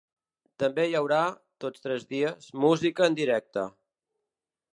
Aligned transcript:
També 0.61 0.85
hi 0.91 0.95
haurà, 0.99 1.19
tots 1.65 1.85
tres 1.85 2.07
dies, 2.15 2.49
música 2.65 3.07
en 3.11 3.19
directe. 3.21 3.69